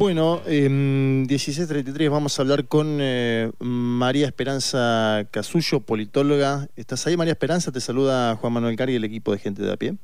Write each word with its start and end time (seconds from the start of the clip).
Bueno, 0.00 0.40
en 0.46 1.28
16.33 1.28 2.10
vamos 2.10 2.38
a 2.38 2.42
hablar 2.42 2.64
con 2.64 2.96
eh, 3.02 3.52
María 3.58 4.24
Esperanza 4.24 5.26
Casullo, 5.30 5.80
politóloga. 5.80 6.68
¿Estás 6.74 7.06
ahí, 7.06 7.18
María 7.18 7.32
Esperanza? 7.32 7.70
Te 7.70 7.80
saluda 7.80 8.34
Juan 8.36 8.54
Manuel 8.54 8.76
Cari 8.76 8.94
y 8.94 8.96
el 8.96 9.04
equipo 9.04 9.30
de 9.30 9.38
Gente 9.38 9.62
de 9.62 9.70
a 9.70 9.76
pie. 9.76 9.96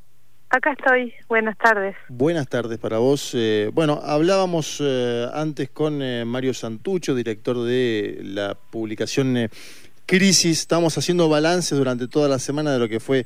Acá 0.51 0.73
estoy. 0.73 1.15
Buenas 1.31 1.57
tardes. 1.57 1.97
Buenas 2.11 2.47
tardes 2.47 2.79
para 2.79 2.99
vos. 2.99 3.31
Eh, 3.33 3.71
bueno, 3.73 3.99
hablábamos 4.05 4.83
eh, 4.85 5.29
antes 5.33 5.71
con 5.71 6.03
Mario 6.29 6.53
Santucho, 6.53 7.15
director 7.15 7.65
de 7.65 8.21
la 8.23 8.55
publicación 8.55 9.49
Crisis. 10.05 10.61
Estamos 10.61 10.99
haciendo 10.99 11.31
balance 11.31 11.75
durante 11.75 12.07
toda 12.07 12.29
la 12.29 12.39
semana 12.39 12.71
de 12.71 12.81
lo 12.81 12.91
que 12.91 13.01
fue 13.01 13.25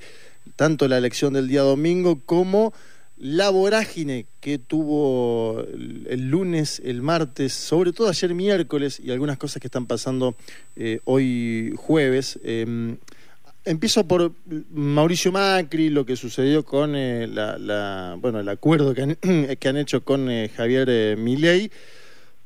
tanto 0.55 0.87
la 0.87 0.99
elección 0.99 1.33
del 1.33 1.49
día 1.49 1.63
domingo 1.63 2.21
como 2.25 2.73
la 3.21 3.51
vorágine 3.51 4.27
que 4.41 4.59
tuvo 4.59 5.63
el 5.63 6.31
lunes, 6.31 6.81
el 6.83 7.03
martes, 7.03 7.53
sobre 7.53 7.93
todo 7.93 8.09
ayer 8.09 8.35
miércoles 8.35 8.99
y 8.99 9.11
algunas 9.11 9.37
cosas 9.37 9.61
que 9.61 9.69
están 9.69 9.85
pasando 9.85 10.37
eh, 10.75 11.01
hoy 11.05 11.75
jueves. 11.77 12.41
Em, 12.43 12.97
empiezo 13.67 14.09
por 14.09 14.33
Mauricio 14.73 15.33
Macri, 15.33 15.91
lo 15.91 16.07
que 16.07 16.17
sucedió 16.17 16.65
con 16.65 16.95
eh, 16.97 17.29
bueno, 18.19 18.41
el 18.41 18.49
acuerdo 18.49 18.95
que 18.95 19.03
han, 19.03 19.15
que 19.61 19.69
han 19.69 19.77
hecho 19.77 20.03
con 20.03 20.31
eh, 20.31 20.51
Javier 20.57 21.19
Milei. 21.19 21.71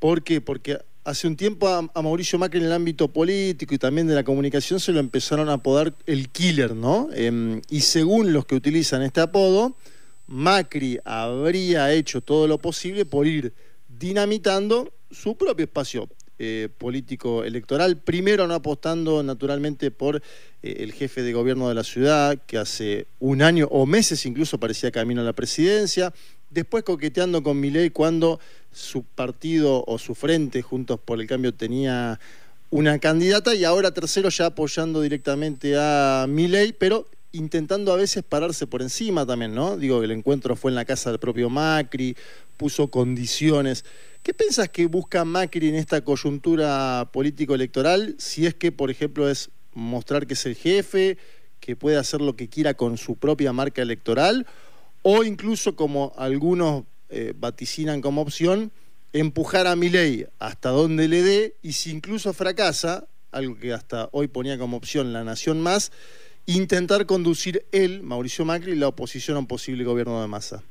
¿Por 0.01 0.25
qué? 0.25 0.41
Porque 0.41 0.81
hace 1.05 1.29
un 1.29 1.37
tiempo 1.37 1.69
a, 1.69 1.89
a, 1.95 2.03
Mauricio 2.03 2.37
Macri 2.37 2.59
en 2.59 2.67
el 2.67 2.73
ámbito 2.73 3.07
político 3.07 3.77
y 3.77 3.79
también 3.79 4.09
de 4.09 4.17
la 4.17 4.25
comunicación 4.25 4.81
se 4.81 4.91
lo 4.91 4.99
empezaron 4.99 5.49
a 5.51 5.55
apodar 5.55 5.95
el 6.07 6.31
killer, 6.31 6.75
¿no? 6.75 7.11
Em, 7.15 7.63
y 7.71 7.83
según 7.83 8.33
los 8.33 8.45
que 8.45 8.57
utilizan 8.57 9.03
este 9.03 9.21
apodo, 9.21 9.77
Macri 10.27 10.99
habría 11.05 11.93
hecho 11.93 12.21
todo 12.21 12.47
lo 12.47 12.59
posible 12.59 13.05
por 13.05 13.27
ir 13.27 13.53
dinamitando 13.89 14.93
su 15.11 15.37
propio 15.37 15.65
espacio 15.65 16.09
eh, 16.39 16.69
político 16.79 17.45
electoral, 17.45 17.97
primero 17.99 18.49
no 18.49 18.55
apostando 18.55 19.23
naturalmente 19.23 19.93
por 19.93 20.17
eh, 20.17 20.77
el 20.81 20.93
jefe 20.93 21.23
de 21.23 21.33
gobierno 21.33 21.69
de 21.69 21.77
la 21.77 21.85
ciudad, 21.85 22.39
que 22.47 22.59
hace 22.59 23.07
un 23.21 23.41
año 23.41 23.69
o 23.71 23.87
meses 23.87 24.27
incluso 24.27 24.59
parecía 24.59 24.91
camino 24.91 25.21
a 25.21 25.25
la 25.25 25.33
presidencia, 25.33 26.13
después 26.51 26.83
coqueteando 26.83 27.43
con 27.45 27.61
Milei 27.61 27.91
cuando 27.91 28.41
su 28.73 29.05
partido 29.05 29.85
o 29.87 29.99
su 29.99 30.17
frente, 30.17 30.61
Juntos 30.61 30.99
por 30.99 31.21
el 31.21 31.29
Cambio, 31.29 31.55
tenía 31.55 32.19
una 32.71 32.99
candidata 32.99 33.55
y 33.55 33.63
ahora 33.63 33.95
tercero 33.95 34.29
ya 34.31 34.47
apoyando 34.47 35.01
directamente 35.01 35.77
a 35.79 36.27
Milei, 36.29 36.73
pero 36.73 37.07
intentando 37.35 37.93
a 37.93 37.97
veces 37.97 38.23
pararse 38.23 38.67
por 38.67 38.81
encima 38.81 39.27
también, 39.27 39.55
¿no? 39.55 39.77
Digo, 39.77 40.03
el 40.03 40.13
encuentro 40.13 40.57
fue 40.57 40.71
en 40.71 40.77
la 40.77 40.85
casa 40.85 41.11
del 41.11 41.19
propio 41.19 41.51
Macri, 41.51 42.17
puso 42.57 42.89
condiciones. 42.89 43.85
¿Qué 44.23 44.33
pensás 44.33 44.69
que 44.69 44.87
busca 44.87 45.25
Macri 45.25 45.69
en 45.69 45.75
esta 45.75 46.03
coyuntura 46.03 47.11
político-electoral? 47.13 48.15
Si 48.19 48.47
es 48.47 48.55
que, 48.55 48.73
por 48.73 48.91
ejemplo, 48.91 49.29
es 49.29 49.51
mostrar 49.75 50.27
que 50.27 50.35
es 50.35 50.47
el 50.47 50.55
jefe, 50.55 51.19
que 51.61 51.77
puede 51.77 51.97
hacer 51.97 52.21
lo 52.21 52.37
que 52.37 52.49
quiera 52.49 52.75
con 52.75 52.97
su 52.97 53.17
propia 53.17 53.53
marca 53.53 53.83
electoral, 53.83 54.47
o 55.03 55.25
incluso, 55.25 55.77
como 55.77 56.13
algunos 56.17 56.85
eh, 57.11 57.35
vaticinan 57.37 58.01
como 58.01 58.23
opción, 58.23 58.71
empujar 59.13 59.67
a 59.67 59.77
Milei 59.77 60.27
hasta 60.39 60.71
donde 60.71 61.09
le 61.09 61.23
dé, 61.23 61.57
y 61.63 61.73
si 61.73 61.91
incluso 61.91 62.33
fracasa, 62.33 63.07
algo 63.33 63.59
que 63.59 63.73
hasta 63.73 64.09
hoy 64.13 64.29
ponía 64.29 64.59
como 64.59 64.77
opción 64.77 65.13
la 65.13 65.25
Nación 65.25 65.61
Más, 65.61 65.91
intentar 66.47 67.07
conducir 67.07 67.65
él, 67.73 68.03
Mauricio 68.03 68.45
Macri, 68.45 68.75
la 68.75 68.89
oposición 68.89 69.37
a 69.37 69.41
un 69.41 69.47
posible 69.47 69.85
gobierno 69.85 70.21
de 70.21 70.29
masa? 70.29 70.63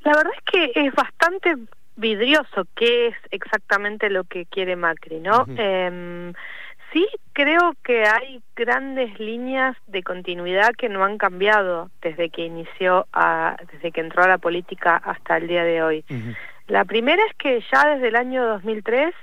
La 0.00 0.12
verdad 0.12 0.32
es 0.36 0.44
que 0.44 0.86
es 0.86 0.94
bastante 0.94 1.56
vidrioso 1.96 2.66
qué 2.76 3.08
es 3.08 3.16
exactamente 3.30 4.10
lo 4.10 4.24
que 4.24 4.46
quiere 4.46 4.76
Macri, 4.76 5.18
¿no? 5.20 5.46
Em, 5.56 6.32
sí 6.92 7.06
creo 7.32 7.74
que 7.82 8.04
hay 8.04 8.40
grandes 8.54 9.18
líneas 9.18 9.76
de 9.86 10.02
continuidad 10.02 10.70
que 10.76 10.88
no 10.88 11.04
han 11.04 11.18
cambiado 11.18 11.90
desde 12.02 12.30
que 12.30 12.46
inició, 12.46 13.06
a, 13.12 13.56
desde 13.72 13.92
que 13.92 14.00
entró 14.00 14.22
a 14.22 14.28
la 14.28 14.38
política 14.38 14.96
hasta 14.96 15.38
el 15.38 15.48
día 15.48 15.64
de 15.64 15.82
hoy. 15.82 16.04
La 16.68 16.84
primera 16.84 17.22
es 17.24 17.34
que 17.36 17.62
ya 17.72 17.94
desde 17.94 18.08
el 18.08 18.16
año 18.16 18.44
2003 18.44 19.14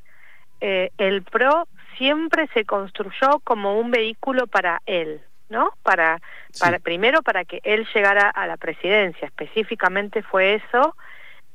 eh, 0.61 0.91
el 0.97 1.23
PRO 1.23 1.67
siempre 1.97 2.47
se 2.53 2.65
construyó 2.65 3.39
como 3.43 3.79
un 3.79 3.91
vehículo 3.91 4.47
para 4.47 4.81
él, 4.85 5.21
¿no? 5.49 5.71
Para, 5.83 6.21
para 6.59 6.79
primero 6.79 7.21
para 7.21 7.45
que 7.45 7.59
él 7.63 7.87
llegara 7.93 8.29
a 8.29 8.47
la 8.47 8.57
presidencia, 8.57 9.27
específicamente 9.27 10.21
fue 10.23 10.55
eso, 10.55 10.95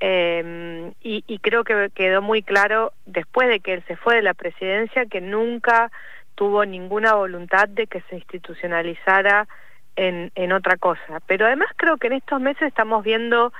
eh, 0.00 0.92
y, 1.02 1.24
y, 1.26 1.38
creo 1.40 1.64
que 1.64 1.90
quedó 1.92 2.22
muy 2.22 2.42
claro 2.42 2.92
después 3.04 3.48
de 3.48 3.58
que 3.58 3.74
él 3.74 3.84
se 3.88 3.96
fue 3.96 4.14
de 4.14 4.22
la 4.22 4.32
presidencia 4.32 5.06
que 5.06 5.20
nunca 5.20 5.90
tuvo 6.36 6.64
ninguna 6.64 7.14
voluntad 7.14 7.68
de 7.68 7.88
que 7.88 8.00
se 8.02 8.14
institucionalizara 8.14 9.48
en, 9.96 10.30
en 10.36 10.52
otra 10.52 10.76
cosa. 10.76 11.20
Pero 11.26 11.46
además 11.46 11.68
creo 11.74 11.96
que 11.96 12.06
en 12.06 12.12
estos 12.12 12.40
meses 12.40 12.62
estamos 12.62 13.02
viendo 13.02 13.52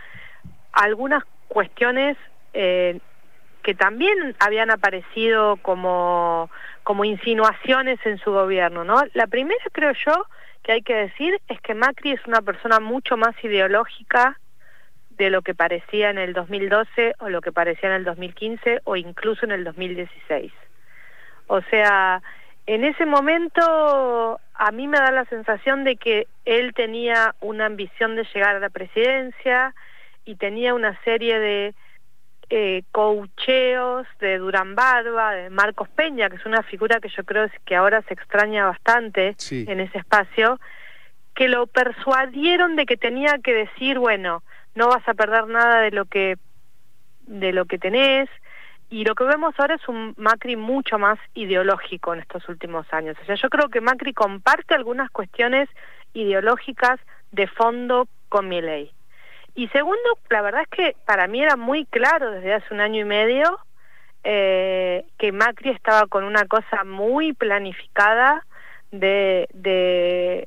algunas 0.72 1.24
cuestiones 1.48 2.16
eh, 2.52 3.00
que 3.62 3.74
también 3.74 4.34
habían 4.38 4.70
aparecido 4.70 5.56
como, 5.58 6.50
como 6.82 7.04
insinuaciones 7.04 7.98
en 8.04 8.18
su 8.18 8.32
gobierno, 8.32 8.84
¿no? 8.84 9.02
La 9.14 9.26
primera, 9.26 9.62
creo 9.72 9.92
yo, 9.92 10.26
que 10.62 10.72
hay 10.72 10.82
que 10.82 10.94
decir 10.94 11.40
es 11.48 11.60
que 11.60 11.74
Macri 11.74 12.12
es 12.12 12.26
una 12.26 12.42
persona 12.42 12.80
mucho 12.80 13.16
más 13.16 13.34
ideológica 13.42 14.38
de 15.10 15.30
lo 15.30 15.42
que 15.42 15.54
parecía 15.54 16.10
en 16.10 16.18
el 16.18 16.32
2012 16.32 17.14
o 17.18 17.28
lo 17.28 17.40
que 17.40 17.52
parecía 17.52 17.88
en 17.88 17.96
el 17.96 18.04
2015 18.04 18.82
o 18.84 18.96
incluso 18.96 19.44
en 19.44 19.52
el 19.52 19.64
2016. 19.64 20.52
O 21.48 21.60
sea, 21.62 22.22
en 22.66 22.84
ese 22.84 23.06
momento 23.06 24.40
a 24.54 24.70
mí 24.72 24.86
me 24.86 24.98
da 24.98 25.10
la 25.10 25.24
sensación 25.24 25.84
de 25.84 25.96
que 25.96 26.26
él 26.44 26.74
tenía 26.74 27.34
una 27.40 27.66
ambición 27.66 28.14
de 28.14 28.26
llegar 28.32 28.56
a 28.56 28.60
la 28.60 28.70
presidencia 28.70 29.74
y 30.24 30.36
tenía 30.36 30.74
una 30.74 30.98
serie 31.02 31.38
de 31.38 31.74
eh, 32.50 32.82
coacheos 32.92 34.06
de 34.20 34.38
Durán 34.38 34.74
Barba, 34.74 35.32
de 35.32 35.50
Marcos 35.50 35.88
Peña, 35.90 36.30
que 36.30 36.36
es 36.36 36.46
una 36.46 36.62
figura 36.62 37.00
que 37.00 37.08
yo 37.08 37.24
creo 37.24 37.48
que 37.64 37.76
ahora 37.76 38.02
se 38.02 38.14
extraña 38.14 38.66
bastante 38.66 39.36
en 39.50 39.80
ese 39.80 39.98
espacio, 39.98 40.58
que 41.34 41.48
lo 41.48 41.66
persuadieron 41.66 42.76
de 42.76 42.86
que 42.86 42.96
tenía 42.96 43.38
que 43.38 43.54
decir, 43.54 43.98
bueno, 43.98 44.42
no 44.74 44.88
vas 44.88 45.06
a 45.08 45.14
perder 45.14 45.46
nada 45.46 45.80
de 45.80 45.90
lo 45.90 46.06
que 46.06 46.36
de 47.26 47.52
lo 47.52 47.66
que 47.66 47.78
tenés, 47.78 48.30
y 48.90 49.04
lo 49.04 49.14
que 49.14 49.24
vemos 49.24 49.54
ahora 49.58 49.74
es 49.74 49.86
un 49.86 50.14
Macri 50.16 50.56
mucho 50.56 50.98
más 50.98 51.18
ideológico 51.34 52.14
en 52.14 52.20
estos 52.20 52.48
últimos 52.48 52.86
años. 52.92 53.16
O 53.22 53.26
sea, 53.26 53.34
yo 53.34 53.50
creo 53.50 53.68
que 53.68 53.82
Macri 53.82 54.14
comparte 54.14 54.74
algunas 54.74 55.10
cuestiones 55.10 55.68
ideológicas 56.14 56.98
de 57.30 57.46
fondo 57.46 58.08
con 58.30 58.48
mi 58.48 58.62
ley. 58.62 58.90
Y 59.58 59.66
segundo, 59.70 60.20
la 60.30 60.40
verdad 60.40 60.62
es 60.62 60.68
que 60.68 60.96
para 61.04 61.26
mí 61.26 61.42
era 61.42 61.56
muy 61.56 61.84
claro 61.84 62.30
desde 62.30 62.54
hace 62.54 62.72
un 62.72 62.78
año 62.78 63.00
y 63.00 63.04
medio 63.04 63.58
eh, 64.22 65.04
que 65.18 65.32
Macri 65.32 65.70
estaba 65.70 66.06
con 66.06 66.22
una 66.22 66.44
cosa 66.44 66.84
muy 66.84 67.32
planificada 67.32 68.46
de, 68.92 69.48
de, 69.52 70.46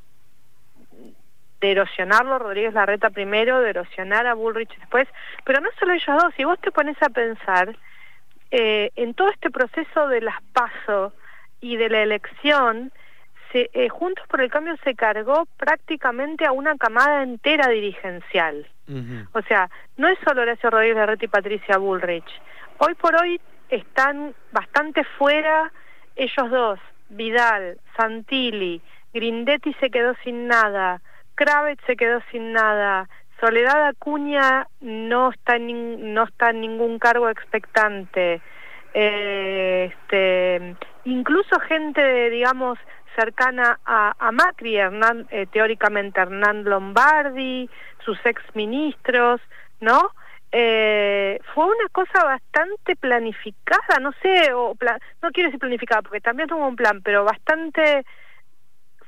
erosionarlo 1.60 2.40
Rodríguez 2.40 2.74
Larreta 2.74 3.10
primero, 3.10 3.60
de 3.60 3.72
erosionar 3.72 4.28
a 4.28 4.34
Bullrich 4.34 4.74
después, 4.80 5.10
pero 5.44 5.60
no 5.60 5.68
solo 5.78 5.92
ellos 5.92 6.18
dos, 6.18 6.34
si 6.38 6.46
vos 6.46 6.58
te 6.62 6.72
pones 6.72 6.96
a 7.04 7.10
pensar 7.10 7.76
eh, 8.50 8.92
en 8.96 9.14
todo 9.14 9.30
este 9.30 9.50
proceso 9.50 10.08
de 10.08 10.22
las 10.22 10.42
pasos 10.54 11.12
y 11.60 11.76
de 11.76 11.90
la 11.90 12.02
elección, 12.02 12.94
se, 13.52 13.70
eh, 13.74 13.90
Juntos 13.90 14.26
por 14.28 14.42
el 14.42 14.50
Cambio 14.50 14.76
se 14.84 14.96
cargó 14.96 15.46
prácticamente 15.58 16.46
a 16.46 16.52
una 16.52 16.76
camada 16.78 17.24
entera 17.24 17.68
dirigencial. 17.70 18.68
O 19.32 19.42
sea, 19.44 19.70
no 19.96 20.10
es 20.10 20.20
solo 20.26 20.42
Horacio 20.42 20.70
Rodríguez 20.70 20.98
Larreta 20.98 21.24
y 21.24 21.30
Patricia 21.30 21.78
Bullrich. 21.78 22.30
Hoy 22.78 22.94
por 22.96 23.16
hoy 23.16 23.40
están 23.70 24.36
bastante 24.52 25.06
fuera 25.18 25.72
ellos 26.18 26.50
dos, 26.50 26.80
Vidal, 27.08 27.78
Santilli, 27.96 28.82
Grindetti 29.14 29.74
se 29.80 29.90
quedó 29.90 30.14
sin 30.24 30.48
nada, 30.48 31.02
Kravet 31.36 31.80
se 31.86 31.96
quedó 31.96 32.22
sin 32.32 32.52
nada, 32.52 33.08
Soledad 33.40 33.88
Acuña 33.88 34.68
no 34.82 35.32
está 35.32 35.56
en, 35.56 36.14
no 36.14 36.24
está 36.26 36.52
en 36.52 36.62
ningún 36.62 37.00
cargo 37.00 37.30
expectante. 37.30 38.42
Eh, 38.94 39.92
este, 39.92 40.76
incluso 41.06 41.60
gente, 41.62 42.30
digamos, 42.30 42.78
cercana 43.16 43.80
a, 43.86 44.14
a 44.20 44.32
Macri, 44.32 44.78
Hernán, 44.78 45.28
eh, 45.32 45.48
teóricamente 45.52 46.22
Hernán 46.22 46.64
Lombardi, 46.64 47.70
sus 48.06 48.18
ex 48.26 48.42
ministros, 48.56 49.42
¿no? 49.80 50.12
Eh, 50.52 51.40
fue 51.54 51.66
una 51.66 51.88
cosa 51.92 52.26
bastante 52.26 52.96
planificada, 52.98 54.00
no 54.02 54.12
sé, 54.22 54.54
o 54.54 54.76
no 55.22 55.32
quiero 55.32 55.48
decir 55.48 55.60
planificada 55.60 56.02
porque 56.02 56.20
también 56.20 56.50
tuvo 56.50 56.68
un 56.68 56.76
plan, 56.76 57.02
pero 57.02 57.24
bastante 57.24 58.06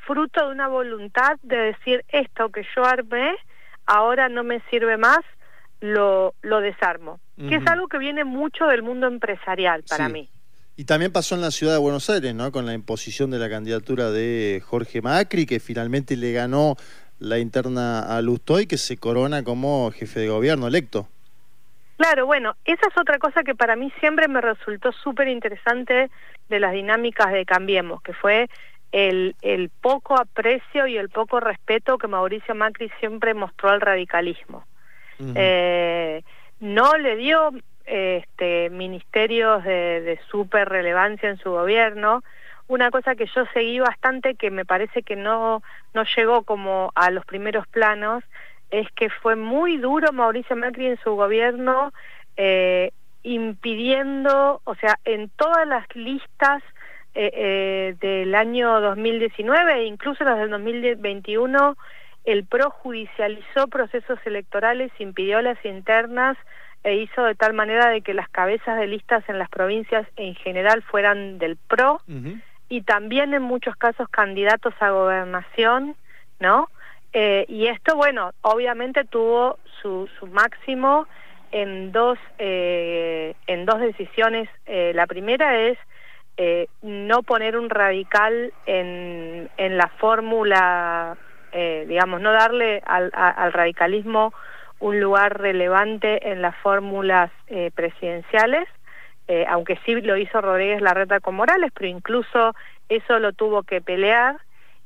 fruto 0.05 0.45
de 0.45 0.51
una 0.53 0.67
voluntad 0.67 1.37
de 1.43 1.57
decir 1.57 2.05
esto 2.09 2.49
que 2.49 2.65
yo 2.75 2.85
armé 2.85 3.35
ahora 3.85 4.29
no 4.29 4.43
me 4.43 4.61
sirve 4.69 4.97
más, 4.97 5.19
lo, 5.81 6.33
lo 6.41 6.61
desarmo, 6.61 7.19
que 7.35 7.55
es 7.55 7.67
algo 7.67 7.89
que 7.89 7.97
viene 7.97 8.23
mucho 8.23 8.67
del 8.67 8.83
mundo 8.83 9.07
empresarial 9.07 9.83
para 9.89 10.07
mí. 10.07 10.29
Y 10.75 10.85
también 10.85 11.11
pasó 11.11 11.35
en 11.35 11.41
la 11.41 11.51
ciudad 11.51 11.73
de 11.73 11.79
Buenos 11.79 12.09
Aires, 12.09 12.33
¿no? 12.33 12.51
Con 12.51 12.65
la 12.65 12.73
imposición 12.73 13.29
de 13.29 13.37
la 13.37 13.49
candidatura 13.49 14.09
de 14.09 14.61
Jorge 14.65 15.01
Macri, 15.01 15.45
que 15.45 15.59
finalmente 15.59 16.17
le 16.17 16.31
ganó 16.31 16.75
la 17.19 17.37
interna 17.37 18.01
a 18.01 18.21
Lustoy, 18.21 18.65
que 18.65 18.77
se 18.77 18.97
corona 18.97 19.43
como 19.43 19.91
jefe 19.91 20.21
de 20.21 20.29
gobierno 20.29 20.67
electo. 20.67 21.07
Claro, 21.97 22.25
bueno, 22.25 22.55
esa 22.65 22.87
es 22.87 22.97
otra 22.97 23.19
cosa 23.19 23.43
que 23.43 23.53
para 23.53 23.75
mí 23.75 23.91
siempre 23.99 24.27
me 24.27 24.41
resultó 24.41 24.91
súper 24.91 25.27
interesante 25.27 26.09
de 26.49 26.59
las 26.59 26.73
dinámicas 26.73 27.31
de 27.31 27.45
Cambiemos, 27.45 28.01
que 28.01 28.13
fue 28.13 28.49
el, 28.91 29.35
el 29.41 29.69
poco 29.69 30.15
aprecio 30.19 30.87
y 30.87 30.97
el 30.97 31.09
poco 31.09 31.39
respeto 31.39 31.97
que 31.97 32.07
Mauricio 32.07 32.55
Macri 32.55 32.91
siempre 32.99 33.33
mostró 33.33 33.69
al 33.69 33.81
radicalismo. 33.81 34.65
eh, 35.35 36.23
no 36.59 36.97
le 36.97 37.15
dio 37.15 37.51
este, 37.85 38.69
ministerios 38.69 39.63
de, 39.63 40.01
de 40.01 40.19
súper 40.29 40.69
relevancia 40.69 41.29
en 41.29 41.37
su 41.37 41.51
gobierno. 41.51 42.23
Una 42.67 42.91
cosa 42.91 43.15
que 43.15 43.25
yo 43.25 43.45
seguí 43.53 43.79
bastante, 43.79 44.35
que 44.35 44.49
me 44.49 44.65
parece 44.65 45.03
que 45.03 45.15
no, 45.15 45.61
no 45.93 46.03
llegó 46.15 46.43
como 46.43 46.91
a 46.95 47.11
los 47.11 47.25
primeros 47.25 47.67
planos, 47.67 48.23
es 48.71 48.89
que 48.93 49.09
fue 49.09 49.35
muy 49.35 49.77
duro 49.77 50.11
Mauricio 50.11 50.55
Macri 50.55 50.87
en 50.87 50.97
su 51.03 51.15
gobierno 51.15 51.93
eh, 52.37 52.91
impidiendo, 53.21 54.61
o 54.63 54.75
sea, 54.75 54.99
en 55.05 55.29
todas 55.29 55.67
las 55.67 55.85
listas 55.95 56.63
eh, 57.13 57.31
eh, 57.33 57.95
del 58.01 58.33
año 58.33 58.81
2019 58.81 59.73
e 59.73 59.85
incluso 59.85 60.23
las 60.23 60.39
del 60.39 60.49
2021, 60.49 61.77
el 62.25 62.45
PRO 62.45 62.71
judicializó 62.71 63.67
procesos 63.67 64.17
electorales, 64.25 64.91
impidió 64.97 65.41
las 65.41 65.63
internas 65.63 66.37
e 66.83 66.95
hizo 66.95 67.23
de 67.23 67.35
tal 67.35 67.53
manera 67.53 67.89
de 67.89 68.01
que 68.01 68.13
las 68.13 68.29
cabezas 68.29 68.77
de 68.77 68.87
listas 68.87 69.23
en 69.29 69.39
las 69.39 69.49
provincias 69.49 70.05
en 70.17 70.35
general 70.35 70.81
fueran 70.83 71.39
del 71.39 71.55
PRO 71.55 72.01
y 72.69 72.81
también 72.81 73.33
en 73.33 73.41
muchos 73.41 73.75
casos 73.75 74.09
candidatos 74.09 74.73
a 74.79 74.89
gobernación, 74.89 75.95
¿no? 76.39 76.69
Eh, 77.13 77.45
y 77.47 77.67
esto, 77.67 77.95
bueno, 77.95 78.31
obviamente 78.41 79.05
tuvo 79.05 79.59
su, 79.81 80.09
su 80.19 80.27
máximo 80.27 81.07
en 81.51 81.91
dos, 81.91 82.17
eh, 82.39 83.35
en 83.47 83.65
dos 83.65 83.79
decisiones. 83.79 84.49
Eh, 84.65 84.91
la 84.95 85.05
primera 85.05 85.59
es 85.59 85.77
eh, 86.37 86.67
no 86.81 87.21
poner 87.21 87.55
un 87.57 87.69
radical 87.69 88.51
en, 88.65 89.49
en 89.57 89.77
la 89.77 89.87
fórmula, 89.99 91.15
eh, 91.51 91.85
digamos, 91.87 92.21
no 92.21 92.31
darle 92.31 92.81
al, 92.85 93.11
a, 93.13 93.29
al 93.29 93.53
radicalismo 93.53 94.33
un 94.83 94.99
lugar 94.99 95.39
relevante 95.39 96.29
en 96.29 96.41
las 96.41 96.53
fórmulas 96.57 97.31
eh, 97.47 97.71
presidenciales, 97.73 98.67
eh, 99.29 99.45
aunque 99.47 99.79
sí 99.85 99.95
lo 100.01 100.17
hizo 100.17 100.41
Rodríguez 100.41 100.81
Larreta 100.81 101.21
con 101.21 101.35
Morales, 101.35 101.71
pero 101.73 101.87
incluso 101.87 102.53
eso 102.89 103.17
lo 103.19 103.31
tuvo 103.31 103.63
que 103.63 103.79
pelear 103.79 104.41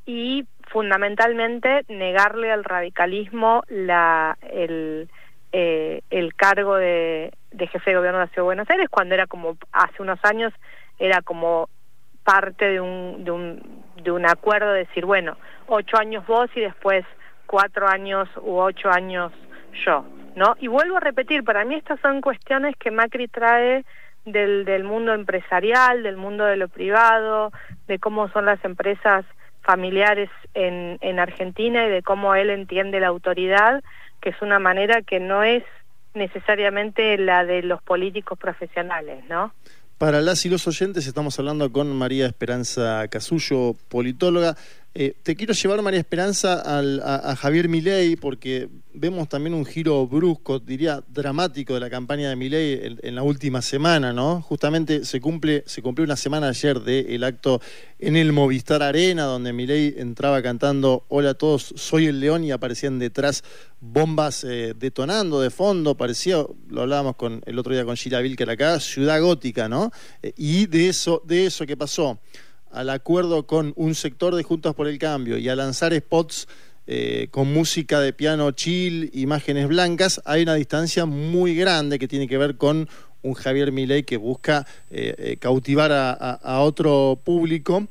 y 0.05 0.45
fundamentalmente 0.69 1.83
negarle 1.87 2.51
al 2.51 2.63
radicalismo 2.63 3.63
la, 3.69 4.37
el, 4.51 5.09
eh, 5.51 6.01
el 6.11 6.35
cargo 6.35 6.75
de, 6.75 7.33
de 7.51 7.65
jefe 7.65 7.89
de 7.89 7.97
gobierno 7.97 8.19
de 8.19 8.25
la 8.25 8.31
Ciudad 8.31 8.43
de 8.43 8.53
Buenos 8.53 8.69
Aires, 8.69 8.89
cuando 8.91 9.15
era 9.15 9.25
como 9.25 9.57
hace 9.71 10.03
unos 10.03 10.19
años, 10.21 10.53
era 10.99 11.23
como 11.23 11.69
parte 12.23 12.65
de 12.65 12.81
un, 12.81 13.23
de 13.23 13.31
un, 13.31 13.83
de 14.03 14.11
un 14.11 14.27
acuerdo 14.27 14.73
de 14.73 14.85
decir, 14.85 15.05
bueno, 15.05 15.37
ocho 15.65 15.97
años 15.97 16.27
vos 16.27 16.51
y 16.53 16.61
después 16.61 17.03
cuatro 17.47 17.87
años 17.87 18.29
u 18.37 18.59
ocho 18.59 18.91
años 18.91 19.31
yo, 19.85 20.05
¿no? 20.35 20.55
Y 20.59 20.67
vuelvo 20.67 20.97
a 20.97 21.01
repetir, 21.01 21.43
para 21.43 21.65
mí 21.65 21.75
estas 21.75 21.99
son 22.01 22.21
cuestiones 22.21 22.75
que 22.77 22.91
Macri 22.91 23.27
trae 23.27 23.85
del, 24.25 24.65
del 24.65 24.83
mundo 24.83 25.13
empresarial, 25.13 26.03
del 26.03 26.17
mundo 26.17 26.45
de 26.45 26.57
lo 26.57 26.67
privado, 26.67 27.51
de 27.87 27.99
cómo 27.99 28.29
son 28.29 28.45
las 28.45 28.63
empresas 28.63 29.25
familiares 29.61 30.29
en, 30.53 30.97
en 31.01 31.19
Argentina 31.19 31.85
y 31.85 31.89
de 31.89 32.01
cómo 32.01 32.35
él 32.35 32.49
entiende 32.49 32.99
la 32.99 33.07
autoridad, 33.07 33.83
que 34.21 34.29
es 34.29 34.41
una 34.41 34.59
manera 34.59 35.01
que 35.01 35.19
no 35.19 35.43
es 35.43 35.63
necesariamente 36.13 37.17
la 37.17 37.45
de 37.45 37.61
los 37.63 37.81
políticos 37.81 38.37
profesionales, 38.37 39.23
¿no? 39.29 39.53
Para 39.97 40.21
las 40.21 40.45
y 40.45 40.49
los 40.49 40.67
oyentes 40.67 41.07
estamos 41.07 41.39
hablando 41.39 41.71
con 41.71 41.95
María 41.95 42.27
Esperanza 42.27 43.07
Casullo, 43.07 43.73
politóloga. 43.89 44.55
Eh, 44.99 45.13
te 45.21 45.35
quiero 45.35 45.53
llevar, 45.53 45.79
María 45.83 45.99
Esperanza, 45.99 46.63
a, 46.65 47.35
Javier 47.35 47.69
Milei, 47.69 48.15
porque 48.15 48.67
vemos 48.95 49.29
también 49.29 49.53
un 49.53 49.63
giro 49.63 50.07
brusco, 50.07 50.57
diría 50.57 51.03
dramático, 51.07 51.75
de 51.75 51.79
la 51.81 51.89
campaña 51.91 52.29
de 52.29 52.35
Milei 52.35 52.83
en, 52.83 52.99
en 53.03 53.13
la 53.13 53.21
última 53.21 53.61
semana, 53.61 54.11
¿no? 54.11 54.41
Justamente 54.41 55.05
se 55.05 55.21
cumple, 55.21 55.63
se 55.67 55.83
cumplió 55.83 56.03
una 56.03 56.15
semana 56.15 56.47
ayer 56.47 56.81
del 56.81 57.23
acto 57.23 57.61
en 57.99 58.17
el 58.17 58.33
Movistar 58.33 58.81
Arena, 58.81 59.25
donde 59.25 59.53
Milei 59.53 59.93
entraba 59.99 60.41
cantando 60.41 61.05
Hola 61.09 61.29
a 61.29 61.33
todos, 61.35 61.75
soy 61.75 62.07
el 62.07 62.19
león, 62.19 62.43
y 62.43 62.49
aparecían 62.49 62.97
detrás 62.97 63.43
bombas 63.79 64.43
eh, 64.45 64.73
detonando 64.75 65.41
de 65.41 65.51
fondo, 65.51 65.95
parecía, 65.95 66.37
lo 66.69 66.81
hablábamos 66.81 67.17
con 67.17 67.43
el 67.45 67.59
otro 67.59 67.71
día 67.71 67.85
con 67.85 67.95
Gila 67.95 68.21
Vilker 68.21 68.49
acá, 68.49 68.79
ciudad 68.79 69.21
gótica, 69.21 69.69
¿no? 69.69 69.91
Eh, 70.23 70.33
y 70.37 70.65
de 70.65 70.89
eso, 70.89 71.21
de 71.23 71.45
eso 71.45 71.67
que 71.67 71.77
pasó 71.77 72.17
al 72.71 72.89
acuerdo 72.89 73.47
con 73.47 73.73
un 73.75 73.95
sector 73.95 74.35
de 74.35 74.43
Juntos 74.43 74.75
por 74.75 74.87
el 74.87 74.97
Cambio 74.97 75.37
y 75.37 75.49
a 75.49 75.55
lanzar 75.55 75.93
spots 75.95 76.47
eh, 76.89 77.27
con 77.31 77.51
música 77.51 77.99
de 77.99 78.13
piano 78.13 78.51
chill, 78.51 79.09
imágenes 79.13 79.67
blancas, 79.67 80.21
hay 80.23 80.43
una 80.43 80.53
distancia 80.53 81.05
muy 81.05 81.53
grande 81.53 81.99
que 81.99 82.07
tiene 82.07 82.27
que 82.27 82.37
ver 82.37 82.55
con 82.55 82.87
un 83.23 83.33
Javier 83.33 83.71
Milei 83.71 84.03
que 84.03 84.17
busca 84.17 84.65
eh, 84.89 85.15
eh, 85.17 85.37
cautivar 85.37 85.91
a, 85.91 86.59
otro 86.61 87.19
público 87.23 87.87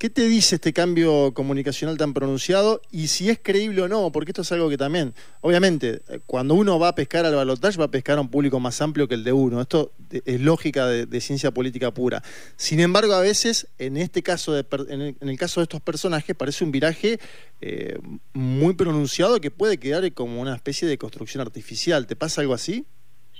¿Qué 0.00 0.08
te 0.08 0.26
dice 0.26 0.54
este 0.54 0.72
cambio 0.72 1.34
comunicacional 1.34 1.98
tan 1.98 2.14
pronunciado 2.14 2.80
y 2.90 3.08
si 3.08 3.28
es 3.28 3.38
creíble 3.38 3.82
o 3.82 3.88
no? 3.88 4.10
Porque 4.10 4.30
esto 4.30 4.40
es 4.40 4.50
algo 4.50 4.70
que 4.70 4.78
también, 4.78 5.12
obviamente, 5.42 6.00
cuando 6.24 6.54
uno 6.54 6.78
va 6.78 6.88
a 6.88 6.94
pescar 6.94 7.26
al 7.26 7.34
balotaje 7.34 7.76
va 7.76 7.84
a 7.84 7.90
pescar 7.90 8.16
a 8.16 8.22
un 8.22 8.30
público 8.30 8.58
más 8.60 8.80
amplio 8.80 9.06
que 9.06 9.14
el 9.14 9.24
de 9.24 9.34
uno. 9.34 9.60
Esto 9.60 9.92
es 10.24 10.40
lógica 10.40 10.86
de, 10.86 11.04
de 11.04 11.20
ciencia 11.20 11.50
política 11.50 11.92
pura. 11.92 12.22
Sin 12.56 12.80
embargo, 12.80 13.12
a 13.12 13.20
veces, 13.20 13.66
en 13.76 13.98
este 13.98 14.22
caso, 14.22 14.54
de, 14.54 14.64
en, 14.88 15.02
el, 15.02 15.16
en, 15.20 15.28
el, 15.28 15.36
caso 15.36 15.60
de 15.60 15.64
estos 15.64 15.82
personajes, 15.82 16.34
parece 16.34 16.64
un 16.64 16.72
viraje 16.72 17.20
eh, 17.60 17.98
muy 18.32 18.72
pronunciado 18.72 19.38
que 19.38 19.50
puede 19.50 19.76
quedar 19.76 20.10
como 20.14 20.40
una 20.40 20.54
especie 20.54 20.88
de 20.88 20.96
construcción 20.96 21.42
artificial. 21.42 22.06
¿Te 22.06 22.16
pasa 22.16 22.40
algo 22.40 22.54
así? 22.54 22.86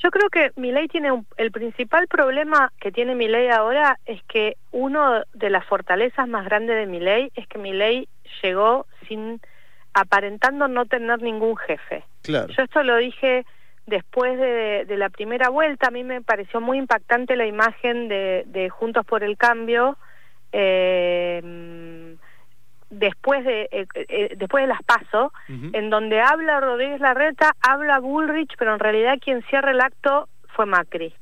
Yo 0.02 0.11
creo 0.11 0.30
que 0.30 0.52
Milei 0.57 0.88
tiene 0.88 1.12
un, 1.12 1.26
el 1.37 1.50
principal 1.50 2.09
problema 2.09 2.73
que 2.80 2.90
tiene 2.90 3.14
Milei 3.14 3.49
ahora 3.50 3.99
es 4.07 4.23
que 4.25 4.57
uno 4.71 5.23
de 5.35 5.50
las 5.50 5.64
fortalezas 5.66 6.26
más 6.26 6.47
grandes 6.47 6.76
de 6.76 6.87
Milei 6.87 7.30
es 7.35 7.47
que 7.47 7.59
Milei 7.59 8.09
llegó 8.42 8.87
sin 9.07 9.40
aparentando 9.92 10.69
no 10.69 10.87
tener 10.87 11.21
ningún 11.21 11.57
jefe. 11.57 12.04
Claro. 12.23 12.52
Yo 12.57 12.62
esto 12.62 12.83
lo 12.83 12.97
dije 12.97 13.45
después 13.87 14.38
de, 14.38 14.85
de, 14.87 14.97
la 14.97 15.11
primera 15.11 15.49
vuelta, 15.49 15.88
a 15.88 15.90
mí 15.90 16.04
me 16.04 16.23
pareció 16.23 16.61
muy 16.61 16.78
impactante 16.78 17.37
la 17.37 17.47
imagen 17.47 18.09
de, 18.09 18.45
de 18.47 18.71
Juntos 18.71 19.04
por 19.04 19.25
el 19.25 19.37
Cambio. 19.37 19.99
Eh, 20.52 22.10
después 22.90 23.44
de 23.44 23.68
eh, 23.70 23.87
eh, 23.94 24.35
después 24.37 24.62
de 24.64 24.68
las 24.68 24.82
paso 24.82 25.32
uh 25.49 25.52
-huh. 25.52 25.70
en 25.76 25.90
donde 25.90 26.20
habla 26.20 26.61
Rodríguez 26.61 27.00
Larreta 27.00 27.54
habla 27.62 28.00
Bullrich 28.00 28.54
pero 28.59 28.75
en 28.75 28.80
realidad 28.80 29.18
quien 29.20 29.42
cierra 29.44 29.70
el 29.70 29.80
acto 29.80 30.28
fue 30.49 30.66
Macri 30.66 31.14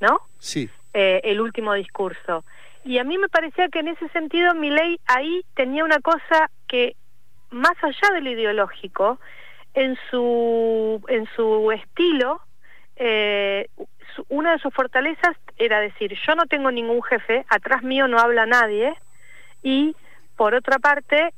no 0.00 0.20
sí. 0.38 0.70
Eh, 0.92 1.20
el 1.22 1.40
último 1.40 1.74
discurso. 1.74 2.44
Y 2.84 2.98
a 2.98 3.04
mí 3.04 3.16
me 3.16 3.28
parecía 3.28 3.68
que 3.68 3.78
en 3.78 3.88
ese 3.88 4.08
sentido 4.08 4.54
mi 4.54 4.70
ley 4.70 4.98
ahí 5.06 5.44
tenía 5.54 5.84
una 5.84 6.00
cosa 6.00 6.50
que 6.66 6.96
más 7.50 7.74
allá 7.82 8.14
de 8.14 8.20
lo 8.20 8.30
ideológico 8.30 9.20
en 9.74 9.96
su 10.10 11.00
en 11.06 11.28
su 11.36 11.70
estilo 11.70 12.40
eh, 12.96 13.68
su, 14.16 14.26
una 14.30 14.52
de 14.52 14.58
sus 14.58 14.74
fortalezas 14.74 15.36
era 15.58 15.78
decir 15.78 16.18
yo 16.26 16.34
no 16.34 16.46
tengo 16.46 16.72
ningún 16.72 17.02
jefe 17.02 17.44
atrás 17.48 17.84
mío 17.84 18.08
no 18.08 18.18
habla 18.18 18.46
nadie 18.46 18.92
y 19.62 19.94
por 20.40 20.54
otra 20.54 20.78
parte, 20.78 21.34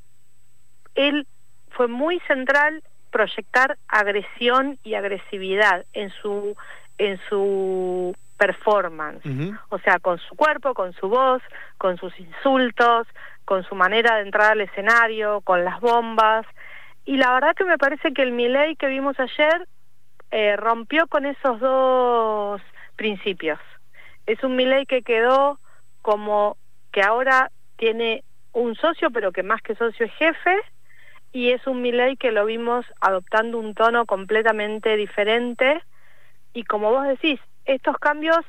él 0.95 1.27
fue 1.71 1.89
muy 1.89 2.21
central 2.29 2.85
proyectar 3.11 3.77
agresión 3.89 4.79
y 4.85 4.95
agresividad 4.95 5.85
en 5.93 6.11
su 6.11 6.57
en 6.99 7.19
su 7.29 8.15
performance, 8.37 9.27
uh 9.27 9.29
-huh. 9.29 9.61
o 9.71 9.79
sea, 9.81 9.99
con 9.99 10.21
su 10.21 10.37
cuerpo, 10.37 10.73
con 10.73 10.93
su 10.93 11.09
voz, 11.09 11.43
con 11.79 11.97
sus 11.97 12.17
insultos, 12.21 13.09
con 13.45 13.65
su 13.65 13.75
manera 13.75 14.15
de 14.15 14.23
entrar 14.23 14.53
al 14.53 14.61
escenario, 14.61 15.41
con 15.41 15.65
las 15.65 15.81
bombas, 15.81 16.47
y 17.05 17.17
la 17.17 17.33
verdad 17.35 17.57
que 17.57 17.65
me 17.65 17.79
parece 17.79 18.13
que 18.13 18.23
el 18.23 18.31
Milei 18.31 18.77
que 18.77 18.87
vimos 18.87 19.19
ayer 19.19 19.67
eh, 20.31 20.55
rompió 20.55 21.09
con 21.09 21.27
esos 21.27 21.59
dos 21.59 22.63
principios. 22.95 23.59
Es 24.27 24.45
un 24.45 24.55
Milei 24.55 24.87
que 24.87 25.03
quedó 25.03 25.59
como 26.03 26.57
que 26.93 27.03
ahora 27.03 27.51
tiene 27.77 28.23
un 28.53 28.75
socio, 28.77 29.11
pero 29.11 29.33
que 29.33 29.43
más 29.43 29.63
que 29.63 29.75
socio 29.75 30.07
es 30.07 30.13
jefe, 30.15 30.57
y 31.33 31.51
es 31.51 31.67
un 31.67 31.81
Milei 31.81 32.17
que 32.17 32.31
lo 32.31 32.45
vimos 32.45 32.85
adoptando 33.01 33.59
un 33.59 33.75
tono 33.75 34.05
completamente 34.05 34.97
diferente 34.97 35.83
y 36.53 36.65
como 36.65 36.91
vos 36.91 37.09
decís, 37.09 37.41
estos 37.65 37.97
cambios 37.99 38.41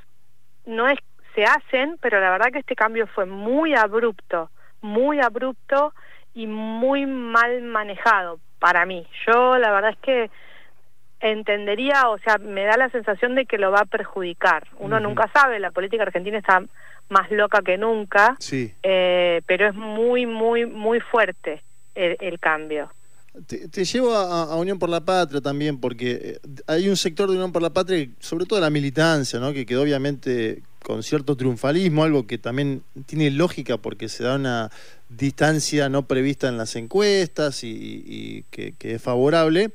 no 0.65 0.89
es 0.89 0.99
se 1.33 1.45
hacen, 1.45 1.97
pero 1.99 2.19
la 2.19 2.29
verdad 2.29 2.51
que 2.51 2.59
este 2.59 2.75
cambio 2.75 3.07
fue 3.07 3.25
muy 3.25 3.73
abrupto, 3.73 4.51
muy 4.81 5.19
abrupto 5.19 5.93
y 6.33 6.47
muy 6.47 7.05
mal 7.05 7.61
manejado 7.63 8.39
para 8.59 8.85
mí. 8.85 9.07
Yo 9.25 9.57
la 9.57 9.71
verdad 9.71 9.91
es 9.91 9.97
que 9.97 10.31
entendería, 11.19 12.09
o 12.09 12.17
sea, 12.19 12.37
me 12.37 12.65
da 12.65 12.77
la 12.77 12.89
sensación 12.89 13.33
de 13.33 13.45
que 13.45 13.57
lo 13.57 13.71
va 13.71 13.79
a 13.79 13.85
perjudicar. 13.85 14.67
Uno 14.77 14.99
nunca 14.99 15.29
sabe, 15.33 15.59
la 15.59 15.71
política 15.71 16.03
argentina 16.03 16.37
está 16.37 16.61
más 17.09 17.29
loca 17.31 17.61
que 17.61 17.77
nunca, 17.77 18.35
sí. 18.39 18.73
eh, 18.83 19.41
pero 19.45 19.69
es 19.69 19.75
muy, 19.75 20.25
muy, 20.25 20.65
muy 20.65 20.99
fuerte 20.99 21.63
el, 21.95 22.39
cambio. 22.39 22.91
Te, 23.47 23.85
llevo 23.85 24.13
a, 24.13 24.55
Unión 24.55 24.79
por 24.79 24.89
la 24.89 25.01
Patria 25.01 25.41
también, 25.41 25.79
porque 25.79 26.11
eh, 26.23 26.39
hay 26.67 26.89
un 26.89 26.97
sector 26.97 27.29
de 27.29 27.35
Unión 27.35 27.51
por 27.51 27.61
la 27.61 27.71
Patria, 27.71 28.07
sobre 28.19 28.45
todo 28.45 28.59
la 28.59 28.69
militancia, 28.69 29.39
¿no? 29.39 29.53
que 29.53 29.65
quedó 29.65 29.83
obviamente 29.83 30.63
con 30.83 31.01
cierto 31.01 31.35
triunfalismo, 31.35 32.03
algo 32.03 32.27
que 32.27 32.37
también 32.37 32.83
tiene 33.05 33.31
lógica 33.31 33.77
porque 33.77 34.09
se 34.09 34.23
da 34.23 34.35
una 34.35 34.69
distancia 35.09 35.89
no 35.89 36.07
prevista 36.07 36.47
en 36.47 36.57
las 36.57 36.75
encuestas 36.75 37.63
y, 37.63 38.45
que, 38.51 38.75
es 38.79 39.01
favorable. 39.01 39.71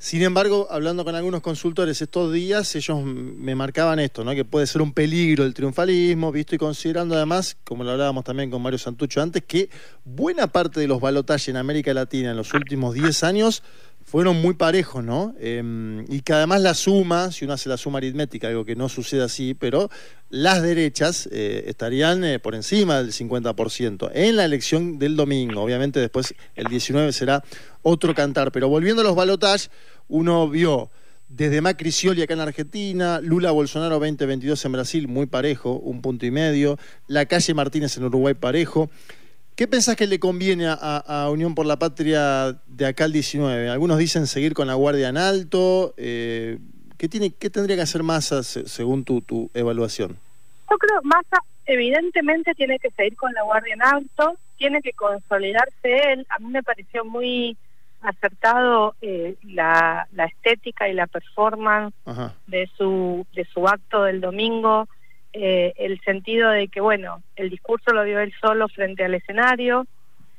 Sin 0.00 0.22
embargo, 0.22 0.68
hablando 0.70 1.04
con 1.04 1.16
algunos 1.16 1.40
consultores 1.40 2.00
estos 2.00 2.32
días, 2.32 2.72
ellos 2.76 3.02
me 3.02 3.56
marcaban 3.56 3.98
esto, 3.98 4.22
¿no? 4.22 4.32
que 4.32 4.44
puede 4.44 4.68
ser 4.68 4.80
un 4.80 4.92
peligro 4.92 5.42
el 5.42 5.54
triunfalismo, 5.54 6.30
visto 6.30 6.54
y 6.54 6.58
considerando 6.58 7.16
además, 7.16 7.56
como 7.64 7.82
lo 7.82 7.90
hablábamos 7.90 8.22
también 8.22 8.48
con 8.48 8.62
Mario 8.62 8.78
Santucho 8.78 9.20
antes, 9.20 9.42
que 9.44 9.70
buena 10.04 10.46
parte 10.46 10.78
de 10.78 10.86
los 10.86 11.00
balotajes 11.00 11.48
en 11.48 11.56
América 11.56 11.92
Latina 11.92 12.30
en 12.30 12.36
los 12.36 12.54
últimos 12.54 12.94
10 12.94 13.24
años 13.24 13.64
fueron 14.10 14.40
muy 14.40 14.54
parejos, 14.54 15.04
¿no? 15.04 15.34
Em, 15.38 16.06
y 16.10 16.22
que 16.22 16.32
además 16.32 16.62
la 16.62 16.72
suma, 16.72 17.30
si 17.30 17.44
uno 17.44 17.52
hace 17.52 17.68
la 17.68 17.76
suma 17.76 17.98
aritmética, 17.98 18.48
algo 18.48 18.64
que 18.64 18.74
no 18.74 18.88
sucede 18.88 19.22
así, 19.22 19.52
pero 19.52 19.90
las 20.30 20.62
derechas 20.62 21.28
eh, 21.30 21.64
estarían 21.66 22.24
eh, 22.24 22.38
por 22.38 22.54
encima 22.54 23.02
del 23.02 23.12
50% 23.12 24.10
en 24.14 24.36
la 24.36 24.46
elección 24.46 24.98
del 24.98 25.14
domingo. 25.14 25.60
Obviamente 25.60 26.00
después 26.00 26.34
el 26.54 26.68
19 26.68 27.12
será 27.12 27.44
otro 27.82 28.14
cantar. 28.14 28.50
Pero 28.50 28.70
volviendo 28.70 29.02
a 29.02 29.04
los 29.04 29.14
balotajes, 29.14 29.70
uno 30.08 30.48
vio 30.48 30.90
desde 31.28 31.60
Macri 31.60 31.92
Scioli 31.92 32.22
acá 32.22 32.32
en 32.32 32.40
Argentina, 32.40 33.20
Lula 33.20 33.50
Bolsonaro 33.50 33.96
2022 33.98 34.64
en 34.64 34.72
Brasil, 34.72 35.06
muy 35.06 35.26
parejo, 35.26 35.72
un 35.72 36.00
punto 36.00 36.24
y 36.24 36.30
medio, 36.30 36.78
la 37.08 37.26
calle 37.26 37.52
Martínez 37.52 37.94
en 37.98 38.04
Uruguay 38.04 38.32
parejo. 38.32 38.88
¿Qué 39.58 39.66
pensás 39.66 39.96
que 39.96 40.06
le 40.06 40.20
conviene 40.20 40.66
a, 40.68 41.28
Unión 41.32 41.56
por 41.56 41.66
la 41.66 41.80
Patria 41.80 42.52
de 42.68 42.86
acá 42.86 43.06
al 43.06 43.12
19? 43.12 43.68
Algunos 43.68 43.98
dicen 43.98 44.28
seguir 44.28 44.54
con 44.54 44.68
la 44.68 44.74
guardia 44.74 45.08
en 45.08 45.16
alto. 45.16 45.94
Eh, 45.96 46.58
¿qué, 46.96 47.08
tiene, 47.08 47.32
¿Qué 47.32 47.50
tendría 47.50 47.74
que 47.74 47.82
hacer 47.82 48.04
Massa 48.04 48.44
según 48.44 49.02
tu, 49.02 49.20
tu 49.20 49.50
evaluación? 49.54 50.16
Yo 50.70 50.78
creo 50.78 51.00
que 51.00 51.08
Massa 51.08 51.38
evidentemente 51.66 52.54
tiene 52.54 52.78
que 52.78 52.92
seguir 52.92 53.16
con 53.16 53.32
la 53.32 53.42
guardia 53.42 53.74
en 53.74 53.82
alto, 53.82 54.36
tiene 54.58 54.80
que 54.80 54.92
consolidarse 54.92 56.12
él. 56.12 56.24
A 56.28 56.38
mí 56.38 56.50
me 56.50 56.62
pareció 56.62 57.04
muy 57.04 57.56
acertado 58.02 58.94
eh, 59.00 59.34
la, 59.42 60.06
la, 60.12 60.26
estética 60.26 60.88
y 60.88 60.94
la 60.94 61.08
performance 61.08 61.92
de 62.46 62.70
su 62.78 63.26
de 63.34 63.44
su 63.46 63.66
acto 63.66 64.04
del 64.04 64.20
domingo 64.20 64.86
eh, 65.40 65.72
el 65.76 66.00
sentido 66.00 66.50
de 66.50 66.66
que, 66.66 66.80
bueno, 66.80 67.22
el 67.36 67.48
discurso 67.48 67.92
lo 67.92 68.02
dio 68.02 68.18
él 68.18 68.34
solo 68.40 68.66
frente 68.66 69.04
al 69.04 69.14
escenario, 69.14 69.86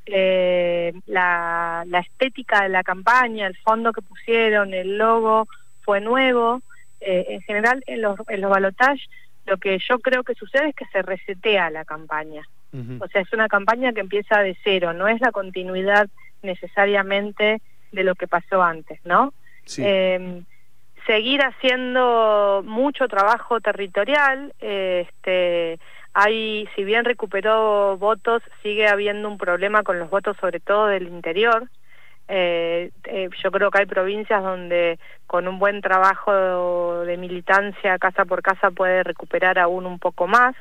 eh, 0.06 0.92
la, 1.08 1.86
la, 1.88 2.00
estética 2.00 2.64
de 2.64 2.70
la 2.70 2.84
campaña, 2.84 3.48
el 3.48 3.56
fondo 3.60 3.94
que 3.94 4.02
pusieron, 4.02 4.74
el 4.74 4.98
logo 4.98 5.48
fue 5.84 6.02
nuevo. 6.02 6.62
Eh, 7.00 7.28
en 7.30 7.42
general, 7.44 7.82
en 7.88 8.02
los, 8.02 8.20
en 8.28 8.42
los 8.42 8.52
balotajes, 8.52 9.02
lo 9.46 9.56
que 9.56 9.80
yo 9.80 10.00
creo 10.00 10.24
que 10.24 10.36
sucede 10.36 10.70
es 10.70 10.76
que 10.76 10.86
se 10.88 11.02
resetea 11.02 11.70
la 11.70 11.86
campaña. 11.86 12.44
O 13.00 13.08
sea, 13.08 13.22
es 13.22 13.32
una 13.32 13.48
campaña 13.48 13.94
que 13.94 14.02
empieza 14.02 14.42
de 14.42 14.56
cero, 14.64 14.92
no 14.92 15.08
es 15.08 15.22
la 15.22 15.32
continuidad 15.32 16.10
necesariamente 16.44 17.62
de 17.94 18.04
lo 18.04 18.16
que 18.16 18.28
pasó 18.28 18.62
antes, 18.62 19.00
¿no? 19.06 19.34
Sí 19.64 19.82
seguir 21.10 21.42
haciendo 21.42 22.62
mucho 22.64 23.08
trabajo 23.08 23.60
territorial. 23.62 24.54
este, 24.60 25.80
hay, 26.14 26.70
si 26.76 26.84
bien 26.84 27.04
recuperó 27.04 27.98
votos, 27.98 28.44
sigue 28.62 28.88
habiendo 28.88 29.28
un 29.28 29.40
problema 29.40 29.82
con 29.82 29.98
los 29.98 30.12
votos, 30.12 30.38
sobre 30.40 30.60
todo 30.60 30.86
del 30.86 31.08
interior. 31.08 31.68
Eh, 32.28 32.92
eh, 33.06 33.28
yo 33.42 33.50
creo 33.50 33.72
que 33.72 33.80
hay 33.80 33.86
provincias 33.88 34.44
donde 34.44 35.00
con 35.26 35.48
un 35.48 35.58
buen 35.58 35.82
trabajo 35.82 37.04
de 37.04 37.18
militancia 37.18 37.98
casa 37.98 38.26
por 38.26 38.44
casa 38.44 38.70
puede 38.70 39.02
recuperar 39.02 39.58
aún 39.58 39.88
un 39.88 39.98
poco 39.98 40.28
más. 40.28 40.56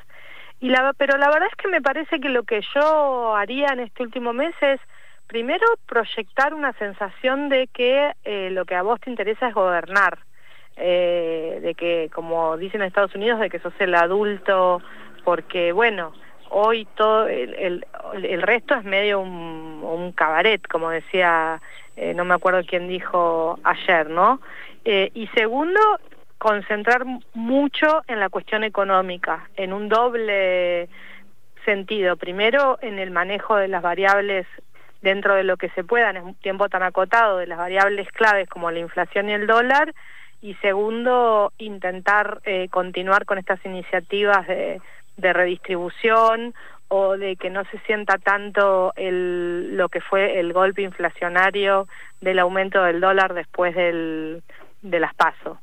Y 0.59 0.69
la, 0.69 0.93
pero 0.97 1.19
la 1.19 1.29
verdad 1.29 1.47
es 1.51 1.57
que 1.57 1.67
me 1.67 1.83
parece 1.83 2.19
que 2.19 2.29
lo 2.29 2.41
que 2.41 2.61
yo 2.73 3.35
haría 3.35 3.67
en 3.67 3.81
este 3.81 4.01
último 4.01 4.33
mes 4.33 4.55
es 4.61 4.79
primero 5.27 5.67
proyectar 5.85 6.55
una 6.55 6.73
sensación 6.73 7.49
de 7.49 7.67
que 7.67 8.13
eh, 8.23 8.49
lo 8.49 8.65
que 8.65 8.73
a 8.73 8.81
vos 8.81 8.99
te 8.99 9.11
interesa 9.11 9.49
es 9.49 9.53
gobernar 9.53 10.17
eh, 10.79 11.59
de 11.61 11.75
que, 11.75 12.09
como 12.13 12.57
dicen 12.57 12.81
en 12.81 12.87
Estados 12.87 13.15
Unidos, 13.15 13.39
de 13.39 13.49
que 13.49 13.59
sos 13.59 13.73
el 13.79 13.95
adulto, 13.95 14.81
porque, 15.23 15.71
bueno, 15.71 16.13
hoy 16.49 16.87
todo 16.95 17.27
el, 17.27 17.85
el, 18.13 18.41
resto 18.41 18.75
es 18.75 18.83
medio 18.83 19.19
un, 19.19 19.81
un 19.83 20.11
cabaret, 20.13 20.65
como 20.67 20.89
decía, 20.89 21.61
eh, 21.95 22.13
no 22.13 22.25
me 22.25 22.33
acuerdo 22.33 22.61
quién 22.65 22.87
dijo 22.87 23.59
ayer, 23.63 24.09
¿no? 24.09 24.39
Eh, 24.85 25.11
y 25.13 25.27
segundo, 25.27 25.79
concentrar 26.37 27.03
mucho 27.33 28.01
en 28.07 28.19
la 28.19 28.29
cuestión 28.29 28.63
económica, 28.63 29.49
en 29.57 29.73
un 29.73 29.89
doble 29.89 30.87
sentido. 31.65 32.15
Primero, 32.15 32.79
en 32.81 32.99
el 32.99 33.11
manejo 33.11 33.57
de 33.57 33.67
las 33.67 33.81
variables 33.81 34.47
dentro 35.01 35.35
de 35.35 35.43
lo 35.43 35.57
que 35.57 35.69
se 35.69 35.83
pueda 35.83 36.09
en 36.09 36.17
un 36.17 36.35
tiempo 36.35 36.69
tan 36.69 36.83
acotado, 36.83 37.37
de 37.37 37.47
las 37.47 37.57
variables 37.57 38.09
claves 38.11 38.47
como 38.49 38.71
la 38.71 38.79
inflación 38.79 39.29
y 39.29 39.33
el 39.33 39.47
dólar, 39.47 39.93
y 40.41 40.53
segundo, 40.55 41.51
intentar 41.57 42.41
eh, 42.45 42.69
continuar 42.69 43.25
con 43.25 43.37
estas 43.37 43.63
iniciativas 43.65 44.47
de, 44.47 44.81
redistribución 45.17 46.53
o 46.87 47.17
de 47.17 47.35
que 47.35 47.49
no 47.49 47.65
se 47.65 47.77
sienta 47.79 48.17
tanto 48.17 48.93
el, 48.95 49.75
lo 49.75 49.89
que 49.89 49.99
fue 49.99 50.39
el 50.39 50.53
golpe 50.53 50.81
inflacionario 50.81 51.89
del 52.21 52.39
aumento 52.39 52.81
del 52.83 53.01
dólar 53.01 53.33
después 53.33 53.75
del, 53.75 54.41
de 54.81 54.99
las 54.99 55.13
pasos. 55.13 55.57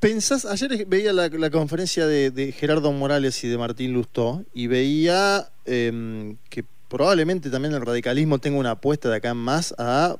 Pensás, 0.00 0.44
ayer 0.44 0.84
veía 0.86 1.12
la, 1.12 1.50
conferencia 1.50 2.06
de, 2.06 2.30
de, 2.30 2.50
Gerardo 2.50 2.90
Morales 2.92 3.42
y 3.44 3.48
de 3.48 3.56
Martín 3.56 3.92
Lustó 3.92 4.42
y 4.52 4.66
veía 4.66 5.46
eh, 5.64 6.34
que 6.50 6.64
probablemente 6.88 7.50
también 7.50 7.74
el 7.74 7.86
radicalismo 7.86 8.38
tenga 8.38 8.58
una 8.58 8.72
apuesta 8.72 9.08
de 9.08 9.16
acá 9.16 9.30
en 9.30 9.38
más 9.38 9.74
a 9.78 10.16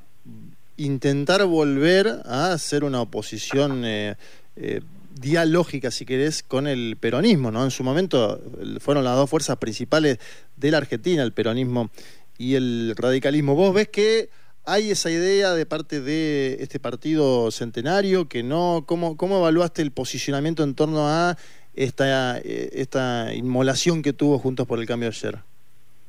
intentar 0.77 1.45
volver 1.45 2.23
a 2.25 2.53
hacer 2.53 2.85
una 2.85 3.01
oposición 3.01 3.85
eh, 3.85 4.17
eh, 4.57 4.81
dialógica, 5.19 5.91
si 5.91 6.05
querés, 6.05 6.43
con 6.43 6.67
el 6.67 6.97
peronismo, 6.99 7.51
¿no? 7.51 7.65
En 7.65 7.71
su 7.71 7.83
momento 7.83 8.41
fueron 8.81 9.05
las 9.05 9.17
dos 9.17 9.31
fuerzas 9.31 9.57
principales 9.57 10.19
de 10.57 10.71
la 10.71 10.79
Argentina, 10.79 11.23
el 11.23 11.33
peronismo 11.33 11.91
y 12.39 12.55
el 12.55 12.95
radicalismo. 12.97 13.55
¿Vos 13.55 13.75
ves 13.75 13.89
que 13.89 14.29
hay 14.65 14.91
esa 14.91 15.11
idea 15.11 15.55
de 15.55 15.65
parte 15.65 16.01
de 16.01 16.59
este 16.61 16.81
partido 16.81 17.51
centenario 17.51 18.29
que 18.29 18.43
no? 18.43 18.85
¿Cómo, 18.87 19.17
cómo 19.17 19.39
evaluaste 19.39 19.81
el 19.81 19.93
posicionamiento 19.93 20.65
en 20.65 20.75
torno 20.75 21.09
a 21.09 21.39
esta, 21.75 22.39
eh, 22.39 22.71
esta 22.73 23.33
inmolación 23.35 24.03
que 24.03 24.13
tuvo 24.13 24.39
Juntos 24.39 24.67
por 24.67 24.81
el 24.81 24.87
Cambio 24.87 25.09
ayer? 25.09 25.39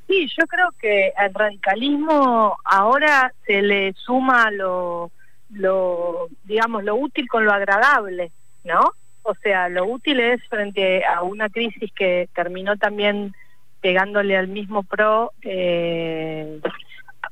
Sí, 0.07 0.27
yo 0.37 0.47
creo 0.47 0.69
que 0.79 1.11
al 1.17 1.33
radicalismo 1.33 2.57
ahora 2.63 3.33
se 3.45 3.61
le 3.61 3.93
suma 3.93 4.49
lo, 4.51 5.11
lo, 5.51 6.27
digamos, 6.45 6.83
lo 6.83 6.95
útil 6.95 7.27
con 7.27 7.43
lo 7.45 7.51
agradable, 7.51 8.31
¿no? 8.63 8.91
O 9.23 9.35
sea, 9.35 9.67
lo 9.67 9.85
útil 9.85 10.21
es 10.21 10.41
frente 10.47 11.03
a 11.05 11.21
una 11.21 11.49
crisis 11.49 11.91
que 11.93 12.29
terminó 12.33 12.77
también 12.77 13.33
pegándole 13.81 14.37
al 14.37 14.47
mismo 14.47 14.83
PRO, 14.83 15.33
eh, 15.41 16.61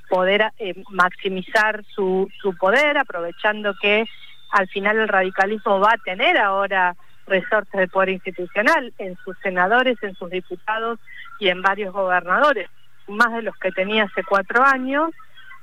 poder 0.10 0.51
eh, 0.60 0.84
maximizar 0.89 1.84
su, 1.86 2.29
su 2.41 2.55
poder, 2.58 2.98
aprovechando 2.98 3.74
que 3.82 4.05
al 4.51 4.67
final 4.67 5.00
el 5.00 5.08
radicalismo 5.08 5.79
va 5.79 5.94
a 5.94 6.03
tener 6.03 6.38
ahora 6.38 6.96
resortes 7.27 7.79
de 7.79 7.88
poder 7.88 8.10
institucional 8.10 8.94
en 8.98 9.17
sus 9.24 9.38
senadores, 9.39 9.98
en 10.01 10.15
sus 10.15 10.29
diputados 10.29 11.00
y 11.39 11.50
en 11.50 11.62
varios 11.62 11.94
gobernadores, 11.94 12.70
más 13.08 13.34
de 13.34 13.41
los 13.41 13.55
que 13.58 13.72
tenía 13.72 14.03
hace 14.03 14.24
cuatro 14.24 14.63
años, 14.63 15.12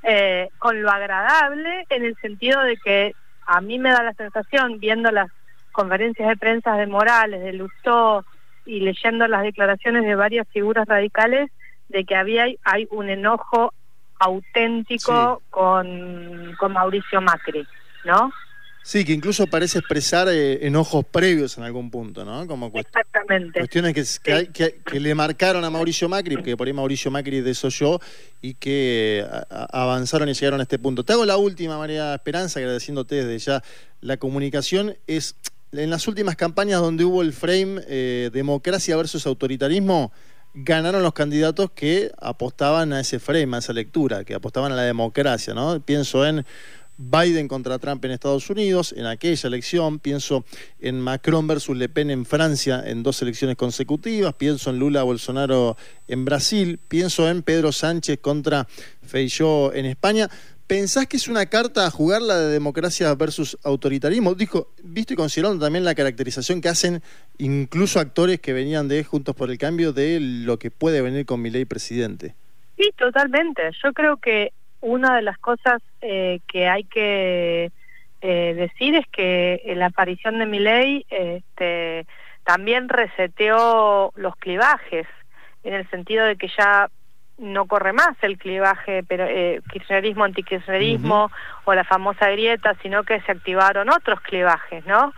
eh, 0.02 0.48
con 0.58 0.82
lo 0.82 0.90
agradable 0.90 1.86
en 1.88 2.04
el 2.04 2.16
sentido 2.16 2.60
de 2.62 2.76
que 2.76 3.14
a 3.46 3.60
mí 3.60 3.78
me 3.78 3.90
da 3.90 4.02
la 4.02 4.14
sensación, 4.14 4.80
viendo 4.80 5.10
las 5.10 5.30
conferencias 5.72 6.28
de 6.28 6.36
prensa 6.36 6.74
de 6.74 6.86
Morales, 6.86 7.42
de 7.42 7.52
Lustó 7.52 8.24
y 8.64 8.80
leyendo 8.80 9.26
las 9.26 9.42
declaraciones 9.42 10.04
de 10.04 10.14
varias 10.14 10.46
figuras 10.48 10.86
radicales, 10.86 11.50
de 11.88 12.04
que 12.04 12.16
había 12.16 12.46
hay 12.64 12.86
un 12.90 13.08
enojo 13.08 13.72
auténtico 14.18 15.42
con, 15.50 16.54
con 16.58 16.72
Mauricio 16.72 17.20
Macri, 17.20 17.66
¿no? 18.04 18.32
Sí, 18.84 19.04
que 19.04 19.12
incluso 19.12 19.46
parece 19.46 19.78
expresar 19.78 20.28
eh, 20.28 20.66
enojos 20.66 21.04
previos 21.04 21.56
en 21.56 21.64
algún 21.64 21.90
punto, 21.90 22.24
¿no? 22.24 22.46
Como 22.48 22.66
Exactamente. 22.74 23.60
Cuestiones 23.60 24.18
que, 24.18 24.50
que, 24.84 25.00
le 25.00 25.14
marcaron 25.14 25.64
a 25.64 25.70
Mauricio 25.70 26.08
Macri, 26.08 26.42
que 26.42 26.56
por 26.56 26.66
ahí 26.66 26.72
Mauricio 26.72 27.10
Macri 27.10 27.40
desoyó 27.42 28.00
y 28.40 28.54
que 28.54 29.24
avanzaron 29.48 30.28
y 30.28 30.34
llegaron 30.34 30.60
a 30.60 30.64
este 30.64 30.80
punto. 30.80 31.04
Te 31.04 31.12
hago 31.12 31.24
la 31.24 31.36
última, 31.36 31.78
María 31.78 32.14
Esperanza, 32.14 32.58
agradeciéndote 32.58 33.24
desde 33.24 33.38
ya 33.38 33.62
la 34.00 34.16
comunicación. 34.16 34.96
Es 35.06 35.36
en 35.72 35.88
las 35.88 36.06
últimas 36.08 36.36
campañas 36.36 36.80
donde 36.80 37.04
hubo 37.04 37.22
el 37.22 37.32
frame 37.32 37.80
eh, 37.86 38.30
democracia 38.32 38.96
versus 38.96 39.26
autoritarismo, 39.26 40.12
ganaron 40.54 41.02
los 41.02 41.14
candidatos 41.14 41.70
que 41.70 42.12
apostaban 42.18 42.92
a 42.92 43.00
ese 43.00 43.18
frame, 43.18 43.56
a 43.56 43.58
esa 43.60 43.72
lectura, 43.72 44.24
que 44.24 44.34
apostaban 44.34 44.72
a 44.72 44.76
la 44.76 44.82
democracia, 44.82 45.54
¿no? 45.54 45.80
Pienso 45.80 46.26
en 46.26 46.44
Biden 46.98 47.48
contra 47.48 47.78
Trump 47.78 48.04
en 48.04 48.10
Estados 48.10 48.48
Unidos, 48.50 48.94
en 48.96 49.06
aquella 49.06 49.48
elección, 49.48 49.98
pienso 49.98 50.44
en 50.80 51.00
Macron 51.00 51.46
versus 51.46 51.76
Le 51.76 51.88
Pen 51.88 52.10
en 52.10 52.24
Francia 52.24 52.82
en 52.84 53.02
dos 53.02 53.20
elecciones 53.22 53.56
consecutivas, 53.56 54.34
pienso 54.34 54.70
en 54.70 54.78
Lula 54.78 55.02
Bolsonaro 55.02 55.76
en 56.08 56.24
Brasil, 56.24 56.78
pienso 56.88 57.28
en 57.28 57.42
Pedro 57.42 57.72
Sánchez 57.72 58.18
contra 58.20 58.66
Feijóo 59.02 59.72
en 59.72 59.86
España. 59.86 60.28
¿Pensás 60.66 61.06
que 61.06 61.16
es 61.16 61.28
una 61.28 61.46
carta 61.46 61.86
a 61.86 61.90
jugar 61.90 62.22
la 62.22 62.38
de 62.38 62.52
democracia 62.52 63.14
versus 63.14 63.58
autoritarismo? 63.62 64.34
Dijo, 64.34 64.68
visto 64.82 65.12
y 65.12 65.16
considerando 65.16 65.64
también 65.64 65.84
la 65.84 65.94
caracterización 65.94 66.60
que 66.60 66.68
hacen 66.68 67.02
incluso 67.36 68.00
actores 68.00 68.40
que 68.40 68.52
venían 68.52 68.88
de 68.88 69.04
Juntos 69.04 69.34
por 69.34 69.50
el 69.50 69.58
Cambio 69.58 69.92
de 69.92 70.18
lo 70.20 70.58
que 70.58 70.70
puede 70.70 71.02
venir 71.02 71.26
con 71.26 71.42
mi 71.42 71.50
ley 71.50 71.64
presidente. 71.64 72.34
Sí, 72.78 72.90
totalmente. 72.96 73.62
Yo 73.82 73.92
creo 73.92 74.16
que 74.16 74.52
una 74.82 75.16
de 75.16 75.22
las 75.22 75.38
cosas 75.38 75.80
eh, 76.02 76.40
que 76.46 76.68
hay 76.68 76.84
que 76.84 77.72
eh, 78.20 78.54
decir 78.54 78.94
es 78.96 79.06
que 79.08 79.62
la 79.76 79.86
aparición 79.86 80.38
de 80.38 80.46
Milei 80.46 81.06
este, 81.08 82.06
también 82.44 82.88
reseteó 82.88 84.12
los 84.16 84.36
clivajes, 84.36 85.06
en 85.64 85.74
el 85.74 85.88
sentido 85.90 86.26
de 86.26 86.36
que 86.36 86.48
ya 86.48 86.90
no 87.38 87.66
corre 87.66 87.92
más 87.92 88.16
el 88.22 88.38
clivaje 88.38 89.02
pero 89.02 89.24
eh, 89.24 89.60
kirchnerismo 89.70 90.24
antikirchnerismo 90.24 91.30
o 91.64 91.74
la 91.74 91.84
famosa 91.84 92.30
grieta 92.30 92.74
sino 92.82 93.02
que 93.04 93.20
se 93.22 93.32
activaron 93.32 93.88
otros 93.90 94.20
clivajes 94.20 94.84
no 94.86 95.12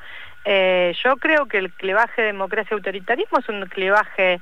eh, 0.44 0.94
yo 1.02 1.16
creo 1.16 1.46
que 1.46 1.58
el 1.58 1.72
clivaje 1.72 2.22
democracia 2.22 2.76
autoritarismo 2.76 3.38
es 3.38 3.48
un 3.48 3.66
clivaje 3.66 4.40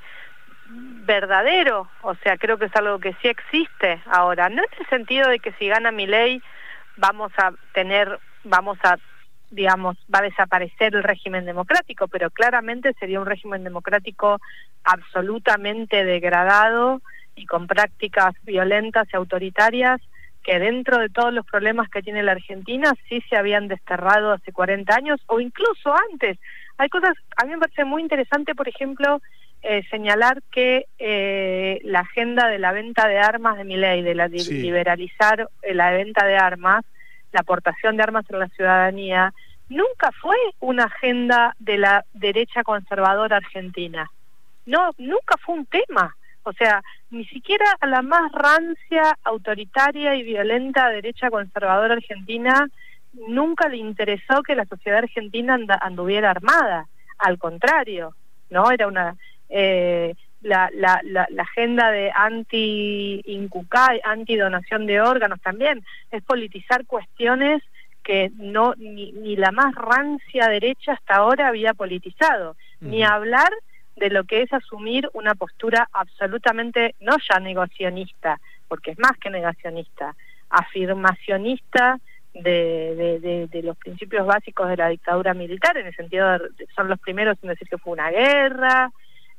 verdadero, 1.05 1.89
o 2.01 2.15
sea, 2.15 2.37
creo 2.37 2.57
que 2.57 2.65
es 2.65 2.75
algo 2.75 2.99
que 2.99 3.15
sí 3.21 3.27
existe 3.27 4.01
ahora, 4.05 4.49
no 4.49 4.61
en 4.63 4.69
el 4.79 4.87
sentido 4.87 5.29
de 5.29 5.39
que 5.39 5.51
si 5.53 5.67
gana 5.67 5.91
mi 5.91 6.07
ley 6.07 6.41
vamos 6.95 7.31
a 7.37 7.51
tener, 7.73 8.19
vamos 8.43 8.77
a, 8.83 8.97
digamos, 9.49 9.97
va 10.13 10.19
a 10.19 10.23
desaparecer 10.23 10.95
el 10.95 11.03
régimen 11.03 11.45
democrático, 11.45 12.07
pero 12.07 12.29
claramente 12.29 12.93
sería 12.99 13.19
un 13.19 13.25
régimen 13.25 13.63
democrático 13.63 14.39
absolutamente 14.83 16.03
degradado 16.03 17.01
y 17.35 17.45
con 17.45 17.67
prácticas 17.67 18.33
violentas 18.43 19.07
y 19.11 19.15
autoritarias 19.15 20.01
que 20.43 20.59
dentro 20.59 20.99
de 20.99 21.09
todos 21.09 21.33
los 21.33 21.45
problemas 21.45 21.89
que 21.89 22.01
tiene 22.01 22.21
la 22.21 22.33
Argentina 22.33 22.93
sí 23.07 23.23
se 23.29 23.37
habían 23.37 23.67
desterrado 23.67 24.33
hace 24.33 24.51
40 24.51 24.93
años 24.93 25.21
o 25.27 25.39
incluso 25.39 25.95
antes. 26.11 26.37
Hay 26.77 26.89
cosas, 26.89 27.15
a 27.37 27.45
mí 27.45 27.51
me 27.51 27.59
parece 27.59 27.85
muy 27.85 28.01
interesante, 28.01 28.53
por 28.53 28.67
ejemplo, 28.67 29.21
eh, 29.63 29.83
señalar 29.89 30.41
que 30.51 30.87
eh, 30.99 31.79
la 31.83 32.01
agenda 32.01 32.47
de 32.47 32.59
la 32.59 32.73
venta 32.73 33.07
de 33.07 33.17
armas 33.17 33.57
de 33.57 33.63
mi 33.63 33.77
ley, 33.77 34.01
de 34.01 34.13
la 34.13 34.27
liberalizar 34.27 35.47
eh, 35.61 35.73
la 35.73 35.91
venta 35.91 36.25
de 36.25 36.35
armas, 36.35 36.83
la 37.31 37.39
aportación 37.39 37.95
de 37.95 38.03
armas 38.03 38.25
en 38.29 38.39
la 38.39 38.49
ciudadanía, 38.49 39.33
nunca 39.69 40.11
fue 40.21 40.35
una 40.59 40.83
agenda 40.83 41.55
de 41.59 41.77
la 41.77 42.03
derecha 42.13 42.63
conservadora 42.63 43.37
argentina. 43.37 44.11
No, 44.65 44.91
nunca 44.97 45.35
fue 45.43 45.55
un 45.55 45.65
tema. 45.65 46.13
O 46.43 46.51
sea, 46.51 46.83
ni 47.09 47.23
siquiera 47.25 47.65
a 47.79 47.87
la 47.87 48.01
más 48.01 48.33
rancia, 48.33 49.17
autoritaria 49.23 50.15
y 50.15 50.23
violenta 50.23 50.89
derecha 50.89 51.29
conservadora 51.29 51.93
argentina 51.93 52.67
nunca 53.13 53.69
le 53.69 53.77
interesó 53.77 54.43
que 54.43 54.55
la 54.55 54.65
sociedad 54.65 54.99
argentina 54.99 55.57
anduviera 55.79 56.31
armada. 56.31 56.87
Al 57.17 57.37
contrario, 57.37 58.13
¿no? 58.49 58.71
Era 58.71 58.87
una 58.87 59.15
eh, 59.49 60.15
la, 60.41 60.69
la, 60.73 61.01
la, 61.03 61.43
agenda 61.43 61.89
de 61.91 62.11
anti-incucay, 62.13 64.01
anti-donación 64.03 64.85
de 64.85 65.01
órganos 65.01 65.41
también, 65.41 65.83
es 66.11 66.21
politizar 66.23 66.85
cuestiones 66.85 67.63
que 68.03 68.31
no 68.35 68.73
ni, 68.77 69.13
ni, 69.13 69.35
la 69.37 69.51
más 69.51 69.73
rancia 69.75 70.49
derecha 70.49 70.93
hasta 70.93 71.15
ahora 71.15 71.47
había 71.47 71.73
politizado, 71.73 72.57
ni 72.81 73.01
hablar 73.01 73.49
de 73.95 74.09
lo 74.09 74.25
que 74.25 74.41
es 74.41 74.51
asumir 74.51 75.09
una 75.13 75.35
postura 75.35 75.87
absolutamente 75.93 76.95
no 76.99 77.15
ya 77.29 77.39
negacionista, 77.39 78.41
porque 78.67 78.91
es 78.91 78.99
más 78.99 79.17
que 79.19 79.29
negacionista, 79.29 80.15
afirmacionista 80.49 81.99
de, 82.33 83.19
de, 83.21 83.47
de, 83.47 83.63
los 83.63 83.77
principios 83.77 84.25
básicos 84.25 84.67
de 84.67 84.77
la 84.77 84.89
dictadura 84.89 85.33
militar, 85.33 85.77
en 85.77 85.87
el 85.87 85.95
sentido 85.95 86.29
de 86.31 86.67
son 86.75 86.89
los 86.89 86.99
primeros 86.99 87.37
en 87.43 87.49
decir 87.49 87.69
que 87.69 87.77
fue 87.77 87.93
una 87.93 88.09
guerra, 88.09 88.91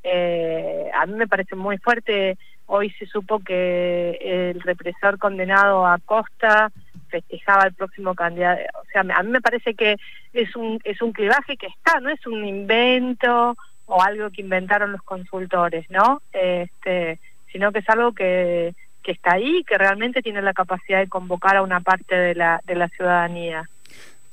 eh, 0.04 0.90
a 0.94 1.06
mí 1.06 1.14
me 1.14 1.26
parece 1.26 1.56
muy 1.56 1.78
fuerte. 1.78 2.36
Hoy 2.66 2.90
se 2.90 3.06
supo 3.06 3.40
que 3.40 4.18
el 4.20 4.60
represor 4.60 5.18
condenado 5.18 5.86
a 5.86 5.98
Costa 5.98 6.70
festejaba 7.08 7.66
el 7.66 7.74
próximo 7.74 8.14
candidato. 8.14 8.62
O 8.80 8.84
sea, 8.92 9.02
a 9.02 9.22
mí 9.22 9.30
me 9.30 9.40
parece 9.40 9.74
que 9.74 9.96
es 10.32 10.54
un, 10.56 10.80
es 10.84 11.00
un 11.02 11.12
clivaje 11.12 11.56
que 11.56 11.66
está, 11.66 12.00
no 12.00 12.10
es 12.10 12.26
un 12.26 12.44
invento 12.44 13.56
o 13.86 14.02
algo 14.02 14.30
que 14.30 14.42
inventaron 14.42 14.92
los 14.92 15.02
consultores, 15.02 15.88
¿no? 15.90 16.22
Este, 16.32 17.18
sino 17.52 17.72
que 17.72 17.80
es 17.80 17.88
algo 17.88 18.12
que, 18.12 18.74
que 19.02 19.12
está 19.12 19.34
ahí 19.34 19.62
que 19.64 19.78
realmente 19.78 20.22
tiene 20.22 20.42
la 20.42 20.54
capacidad 20.54 20.98
de 20.98 21.08
convocar 21.08 21.56
a 21.56 21.62
una 21.62 21.80
parte 21.80 22.16
de 22.16 22.34
la, 22.34 22.60
de 22.64 22.74
la 22.74 22.88
ciudadanía. 22.88 23.68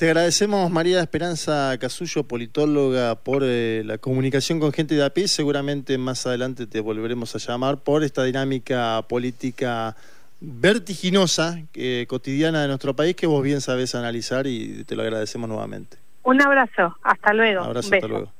Te 0.01 0.07
agradecemos, 0.07 0.71
María 0.71 0.99
Esperanza 0.99 1.77
Casullo, 1.79 2.23
politóloga, 2.23 3.13
por 3.13 3.43
eh, 3.45 3.83
la 3.85 3.99
comunicación 3.99 4.59
con 4.59 4.73
gente 4.73 4.95
de 4.95 5.05
API. 5.05 5.27
Seguramente 5.27 5.95
más 5.99 6.25
adelante 6.25 6.65
te 6.65 6.79
volveremos 6.79 7.35
a 7.35 7.37
llamar 7.37 7.77
por 7.77 8.03
esta 8.03 8.23
dinámica 8.23 9.05
política 9.07 9.95
vertiginosa, 10.39 11.59
eh, 11.75 12.07
cotidiana 12.09 12.63
de 12.63 12.69
nuestro 12.69 12.95
país, 12.95 13.15
que 13.15 13.27
vos 13.27 13.43
bien 13.43 13.61
sabés 13.61 13.93
analizar 13.93 14.47
y 14.47 14.85
te 14.85 14.95
lo 14.95 15.03
agradecemos 15.03 15.47
nuevamente. 15.47 15.97
Un 16.23 16.41
abrazo, 16.41 16.97
hasta 17.03 17.33
luego. 17.33 17.61
Un 17.61 17.67
abrazo, 17.67 17.93
hasta 17.93 18.07
luego. 18.07 18.33